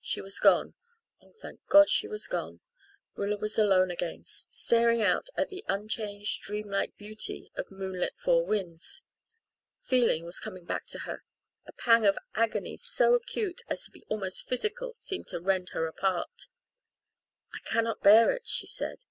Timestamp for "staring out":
4.24-5.28